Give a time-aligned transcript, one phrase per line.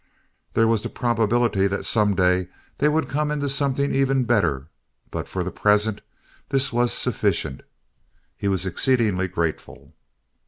[0.53, 4.67] There was the probability that some day they would come into something even better,
[5.11, 6.01] but for the present
[6.49, 7.61] this was sufficient.
[8.35, 9.93] He was exceedingly grateful.